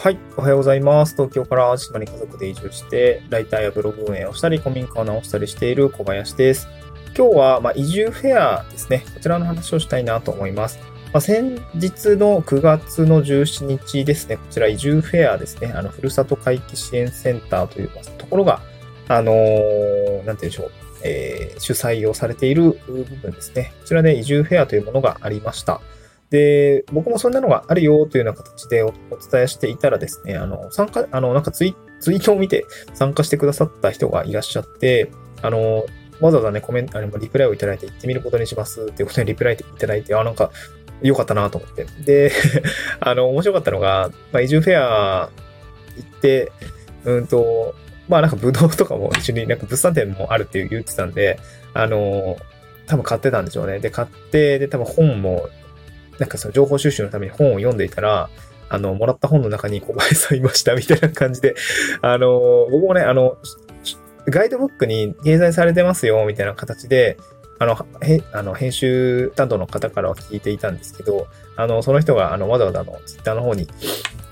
[0.00, 0.18] はい。
[0.36, 1.14] おはようございます。
[1.16, 6.68] 東京から淡島に家族で移住して、ライターやブログ運営をしたり、古民家を直したりしている小林です。
[7.16, 9.04] 今日は、ま移住フェアですね。
[9.12, 10.78] こちらの話をしたいなと思います。
[11.12, 14.36] まあ、先日の9月の17日ですね。
[14.36, 15.72] こちら移住フェアですね。
[15.74, 18.60] あの、ふるさと回帰支援センターというところが、
[19.08, 20.72] あのー、なんて言うんでしょう。
[21.02, 23.72] えー、主催をされている部分ですね。
[23.80, 25.80] こちらで移住フェアというものがありました。
[26.30, 35.10] で、僕もそんなのがあるよというような形でお伝えしていたらですね、あの、参加、あの、なんかツイツイートを見て参加してくださった人がいらっしゃって、
[35.42, 35.84] あの、
[36.20, 40.50] わざわざね、コメント、あの、リプライをいただいて行ってみることにしますっていうことでリプライいただいて、あ、なんか、
[41.00, 41.86] 良かったなと思って。
[42.04, 42.32] で、
[43.00, 45.30] あの、面白かったのが、まあ、移住フェア
[45.96, 46.52] 行って、
[47.04, 47.74] うんと、
[48.08, 51.38] まあなんかブドウとかも一緒になんか物産展もあるっていう言ってたんで、
[51.74, 52.36] あの、
[52.86, 53.78] 多分買ってたんでしょうね。
[53.80, 55.48] で、買って、で、多分本も
[56.18, 58.28] なんかその情報収集のために本を読んでいたら、
[58.70, 61.54] あの、もらった本の中に小林さんいましたみたいな感じで、
[62.02, 63.38] あの、僕もね、あの、
[64.26, 67.16] ガイドブックに掲載されてますよ、みたいな形で、
[67.58, 73.66] あの、へ、あの、編集担当の方からは聞いていたんですけど、あの、その人が、あの、わざわざの、ツイッターの方に、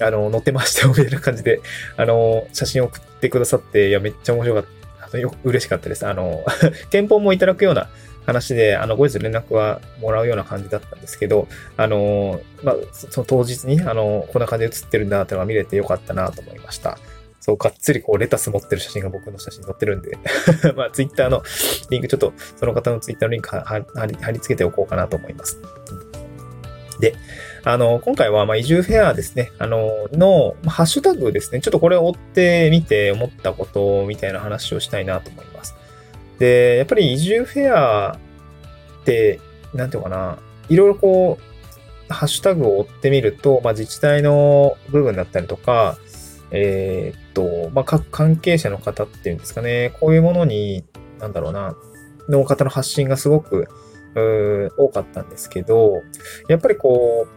[0.00, 1.60] あの、載ってました、みたいな感じで、
[1.96, 4.82] あの、写真を送ってくださって、いや、めっちゃ面白かった。
[5.18, 6.06] よ嬉しかったです。
[6.06, 6.42] あの、
[6.90, 7.88] 憲法もいただくような
[8.26, 16.98] 話で、あの、後日連絡はもらうような感じだったんですけど、あの、まあ、その当日に、あの、こんな感じで写ってるんだっていうのが見れてよかったなと思いました。
[17.40, 20.16] そう、がっつりこう、レタス持ってる写真が僕の写真載ってるんで
[20.76, 21.42] まあ、ツイッターの
[21.90, 25.58] リンク、ちょっと、その方のツイッターのリンク貼り貼り付けておこうかなと思います。
[27.00, 27.16] で、
[27.64, 35.74] あの、今回は、ま、移住フェアですね、あの、の、ハッシュタグですね、ちょっとこれを追ってみて思ったことみたいな話をしたいなと思います。
[36.42, 39.38] で、やっぱり移住フェアって、
[39.74, 41.38] なんていうかな、いろいろこ
[42.10, 45.98] う、ハッシュタグを追ってみると、まあ、自治体の部分だったりとか、
[46.50, 50.84] えー、っと、まあ、各関係者の方っていうんですかね、こういうものに、
[51.20, 51.76] なんだろうな、
[52.28, 53.68] の方の発信がすごく、
[54.76, 56.02] 多かったんですけど、
[56.48, 57.28] やっぱりこ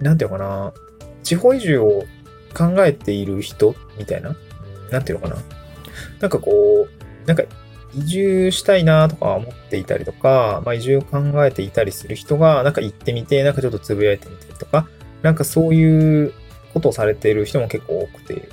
[0.00, 0.72] う、なんていうのかな、
[1.22, 2.04] 地方移住を
[2.56, 4.34] 考えている人みたいな、
[4.90, 5.42] なんていうのかな。
[6.20, 7.44] なんかこう、なんか
[7.94, 14.88] 移住したいなとか思っていたりとか、まあ、移住を考えていたりする人が、なんか行ってみて、なんかちょっとつぶやいてみたりとか、
[15.22, 16.32] なんかそういう
[16.74, 18.48] ことをされている人も結構多くて、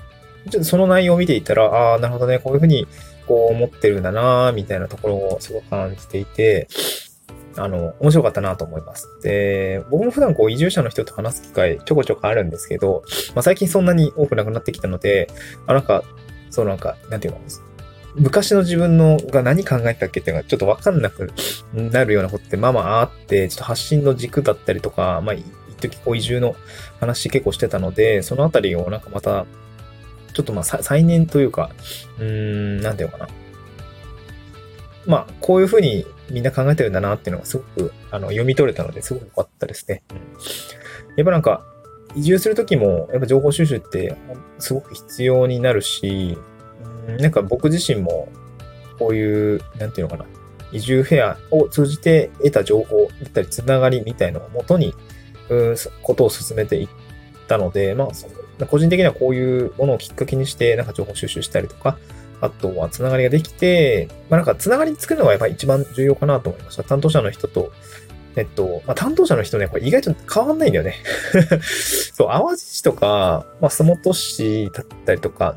[0.49, 2.87] ちょっとその内容を見ていたら、ああ、なるほどね、こういうふうに
[3.27, 6.67] こう思ってるんだなみたいなところをすごく感じていて、
[7.57, 9.07] あの、面白かったなと思います。
[9.21, 13.03] で、僕も普段こう移住者の人と話す機会ちょこちょこあるんですけど、
[13.33, 15.29] まあ最近そんなに多くなくなってきたので、
[15.65, 16.03] あ、なんか、
[16.49, 17.39] そうなんか、なんていうの、
[18.15, 21.31] 昔の自分のが何考えたっけっていうのがちょっとわかんなく
[21.73, 25.45] なるようなことってまあまああって、ちょっと発信の軸だったりとか、まあ、一
[25.77, 26.55] 時こう移住の
[26.99, 29.45] 話結構してたので、そのあたりをなんかまた、
[30.33, 31.71] ちょっとまあ再燃というか、
[32.19, 33.27] うーん、なんていうかな。
[35.05, 40.01] まあ、こういうふうにみんな考えてるんだなっていうのがすごくあの読み取れたのですごく良かったですね。
[41.15, 41.63] やっぱなんか、
[42.15, 44.15] 移住するときも、やっぱ情報収集って
[44.57, 46.37] すごく必要になるし、
[47.05, 48.29] なんか僕自身も、
[48.99, 50.25] こういう、なんていうのかな、
[50.71, 54.93] 移住フェアを通じて得た情報だったり、つながりみたいのをもとに、
[55.49, 56.87] うん、ことを進めていっ
[57.47, 61.97] たので、まあ、個人的にはこういうものをきっかけにして、なんか情報収集したりとか、
[62.41, 66.83] あとはつながりができて、まあなんかつながり作るのがやっぱり一番重要かなと思いました。
[66.83, 67.71] 担当者の人と、
[68.35, 70.95] えっと、まあ、担当者の人ね、これ意外と変わんないんだよね。
[72.13, 75.55] そう、淡路市とか、まあ、洲本市だったりとか、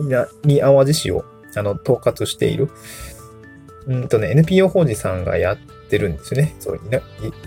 [0.00, 1.24] 南淡路市を
[1.56, 2.70] あの統括している、
[3.86, 5.56] うんとね、NPO 法人さんがやっ
[5.88, 6.54] てるんですよね。
[6.60, 7.00] そう、いな、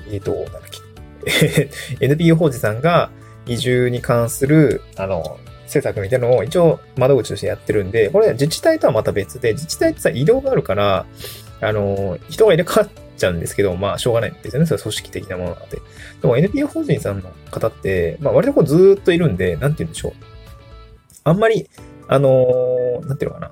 [0.09, 1.69] えっと、なんだっけ。
[2.01, 3.12] NPO 法人さんが
[3.45, 11.06] 移住に関する、あの、政策みたいなのを一応窓口としてやってるんで、これ自治体とはまた別で、自治体ってさ、移動があるから、
[11.62, 14.66] あの、人が入れ替わっちゃうんですけど、まあ、しょうがないんですよね。
[14.66, 15.77] それは組織的なものなので。
[16.21, 20.13] でも NPO 法人さんの方って、まあ、割とこうずっといるんで、なんて言うんでしょう。
[21.24, 21.69] あんまり、
[22.07, 23.51] あのー、なんていうのかな。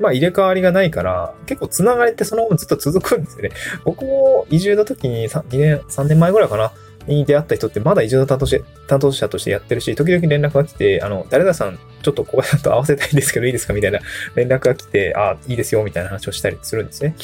[0.00, 3.50] まあ入れ替わりがないから、結構つながりってそのままずっと続くんですよね。
[3.84, 6.72] 僕も移住の時に 3, 2年、3年前ぐらいかな、
[7.06, 13.72] に出会った人ってまだ移住の担当し担当者としてやってるし、時々連絡が来て、あの、誰々さん、ちょっと小林さんと合わせたいんですけどいいですか？
[13.72, 14.00] みたいな
[14.34, 17.14] 連絡が来て、あ、いいですよ、みたいな話をしたりするんですね。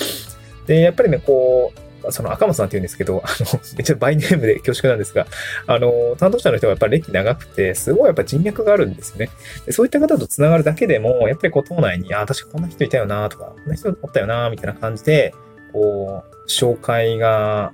[0.67, 1.81] で、やっぱりね、こう、
[2.11, 5.27] その赤松さんって言うんですけど、あの、めっちゃバイネームで恐縮なんですが、
[5.67, 9.31] あの、担当者の人がやっぱり歴長くて、すごいやっぱ人脈があるんですよね。
[9.67, 15.35] でそういった方と繋がるだけでも、やっぱりこう、党内に、あ、確かこんな人いたよな、とか、こんな人おったよな、みたいな感じで、
[15.73, 17.73] こう、紹介が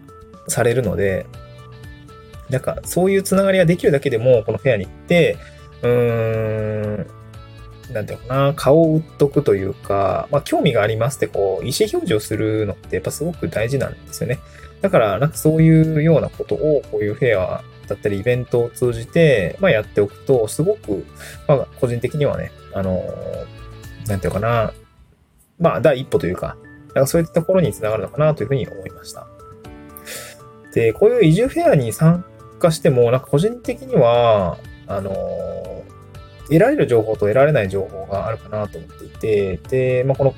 [0.48, 1.26] されるので、
[2.50, 5.36] なんか、そういうつながりができるだけでも、このフェアに行って、
[5.82, 7.06] うーん、
[7.92, 14.38] なんていうのかな、顔を売っとくというか、まあ、興味がありますって、こう、意思表示をするのって、やっぱすごく大事なんですよね。
[14.80, 21.04] だから、なんかそういうようなことを、こういうフェアだったり、イベントを通じて、まあ、やっておくと、すごく、
[21.46, 23.04] まあ、個人的にはね、あの、
[24.08, 24.72] なんていうかな、
[25.58, 26.56] まあ、第一歩というか、
[26.94, 29.26] なんかそういったところにつながるのかなというふうに思いました。
[30.74, 32.24] で、こういう移住フェアに参
[32.58, 35.10] 加しても、なんか個人的には、あの
[36.48, 40.34] 得られる情報と得られない情報があるかなと思っていて、で、まあ、この、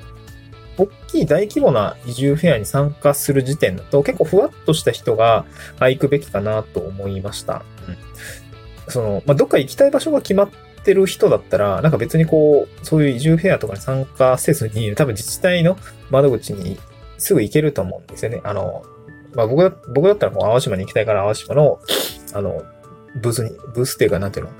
[0.77, 5.45] 大きい大規模な移住フェアに参加する時点だと結構ふわっとした人が
[5.79, 7.63] 行くべきかなと思いました。
[7.87, 7.97] うん。
[8.91, 10.49] その、まあ、どっか行きたい場所が決まっ
[10.83, 15.77] てる人だったら、なんか別にこう、そういう移住フェアとかに参加せずに、多分自治体の
[16.09, 16.79] 窓口に
[17.17, 18.41] すぐ行けると思うんですよね。
[18.45, 18.83] あの、
[19.35, 21.79] まあ、僕だ、僕だったらもう淡島に行きたいから淡島の、
[22.33, 22.63] あの、
[23.21, 24.51] ブースに、ブースっていうか、なんていうの、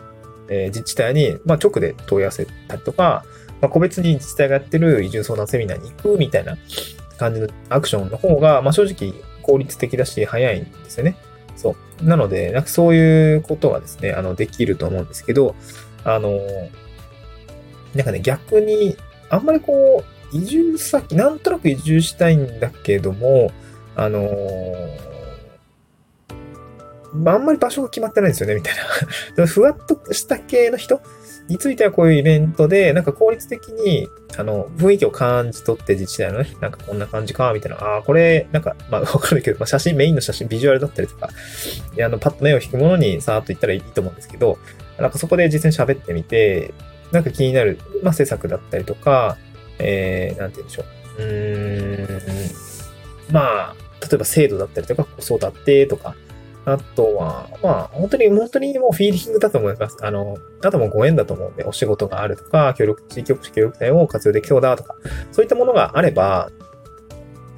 [0.50, 3.24] えー、自治体に、まあ、直で問い合わせたりとか、
[3.62, 6.58] まあ、個別に自治体がやってる移住相談セミナーに行くみたいな
[7.18, 11.16] 感じのアクションの方が、まあ、正直効率的だし早いんですよね。
[11.56, 12.04] そう。
[12.04, 15.56] なので、なんかそういうことがですね、あの、できると思うんですけど、
[16.06, 16.40] あの、
[17.94, 18.96] なんかね、逆に、
[19.30, 20.04] あんまりこ
[20.34, 23.52] う、移住先、なんとなく移住したいんだけども、
[23.96, 24.22] あの
[27.14, 28.76] まあ、あんまり場所が決まってないんですよね、みたい
[29.38, 29.46] な。
[29.48, 31.02] ふわっとした系の人
[31.48, 34.08] についてはこういうイベントで、なんか効率的に、
[34.38, 37.78] あの、雰囲気を感じ取って自治体のね、なんかこんな感じか、みたいな。
[37.78, 44.60] ああ、これ、なんか、まあ、 わかるけど、まあ、写真、メインの写真、ビジュアルだったりとか、あの、パッと目を引くものにさーっと言ったらいいと思うんですけど、
[45.00, 46.74] なんかそこで実際に喋ってみて、
[47.12, 49.38] なんか気になる、まあ、施策だったりとか、
[49.80, 50.86] えー、なんて言うんでしょう。
[51.18, 56.16] うーん、まあ、例えば制度だったりとか、子育てとか、
[56.74, 59.98] あとは、まあ、本当に、本当にもうフィーリングだと思います。
[60.02, 64.96] あの、あともご縁だと思うんで、お仕事があるとか、協力、地域おこし協力隊を活用できそうだとか、
[65.32, 66.50] そういったものがあれば、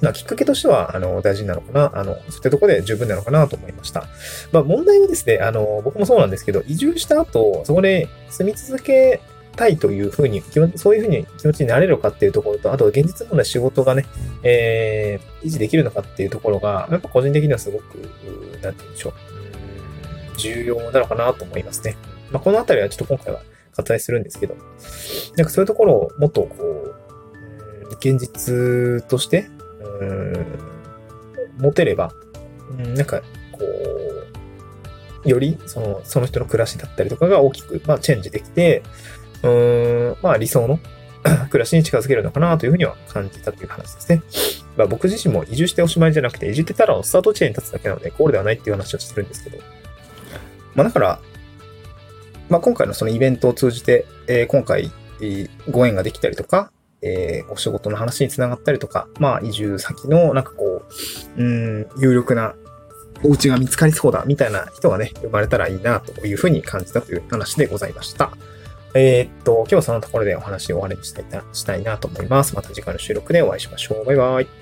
[0.00, 4.04] まあ、きっかけとしては、あの、大事なのかな、あの、そういったところで十分なのかなと思いました。
[4.50, 9.20] まあ、問題はですね、あの、僕もそうなんですけど、移住した後、そこで住み続け
[9.56, 10.42] たいというふうに、
[10.76, 14.06] そういうふうに気持ちになれるかっていうところと、あと現実問題仕事がね、
[14.42, 17.96] えー、維持できるのかっていうところが、やっぱ個人的にはすごく、
[18.62, 19.12] なんて言うんでしょう、
[20.38, 21.96] 重要なのかなと思いますね。
[22.30, 23.42] まあ、このあたりはちょっと今回は
[23.76, 24.56] 割愛するんですけど、
[25.36, 27.02] なんかそういうところをもっとこう、
[27.96, 29.46] 現実として、
[30.00, 30.46] うん、
[31.58, 32.12] 持てれば、
[32.78, 33.20] なんか、
[33.52, 33.58] こ
[35.24, 38.82] う、より、その、その人の暮らしだったりとかが大きく、まあ、チェンジできて、
[39.42, 40.78] うーん、まあ理想の
[41.50, 44.22] 暮らしに近づけるのかなというふうには感じたという話ですね。
[44.76, 49.58] まあ僕自身も移住しておしまいじゃなくて、移住ってたらスタート地点に立つだけなので、ゴールではないっていう話をしてるんですけど。
[50.74, 51.20] まあだから、
[52.48, 54.90] まあ今回のそのイベントを通じて、えー、今回、
[55.70, 60.82] ご縁ができたりとか、えー、お仕事の話につながったりとか、まあ移住先のなんかこ
[61.36, 62.54] う、うん、有力な
[63.24, 68.32] お家が見つかりそうだみたいな人がね、生まれたらいいなというふうに感じたという話でございました。
[68.94, 72.54] えー、っと、今日はそのところでお話を終わりにしたいなしたいなと思います。
[72.54, 74.04] また次回の収録でお会いしましょう。
[74.04, 74.61] バイバイ。